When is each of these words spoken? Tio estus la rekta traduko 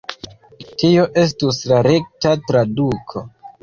Tio 0.69 1.05
estus 1.25 1.61
la 1.75 1.85
rekta 1.91 2.37
traduko 2.51 3.29